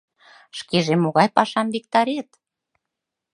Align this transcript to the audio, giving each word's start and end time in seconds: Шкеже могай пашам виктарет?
Шкеже 0.57 0.95
могай 1.03 1.27
пашам 1.35 1.67
виктарет? 1.73 2.29